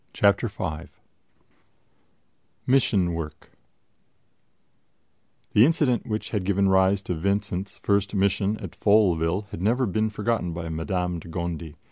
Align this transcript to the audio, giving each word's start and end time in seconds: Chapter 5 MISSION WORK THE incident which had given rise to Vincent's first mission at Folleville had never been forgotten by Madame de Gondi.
Chapter 0.13 0.49
5 0.49 0.99
MISSION 2.65 3.13
WORK 3.13 3.51
THE 5.51 5.63
incident 5.63 6.07
which 6.07 6.31
had 6.31 6.43
given 6.43 6.69
rise 6.69 7.03
to 7.03 7.13
Vincent's 7.13 7.77
first 7.83 8.15
mission 8.15 8.57
at 8.57 8.75
Folleville 8.75 9.45
had 9.51 9.61
never 9.61 9.85
been 9.85 10.09
forgotten 10.09 10.53
by 10.53 10.69
Madame 10.69 11.19
de 11.19 11.27
Gondi. 11.27 11.75